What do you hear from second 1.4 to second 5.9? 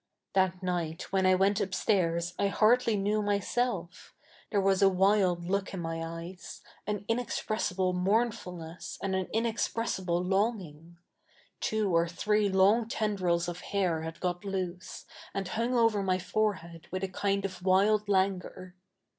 upstairs, I hardly knew 77iyself There was a wild look in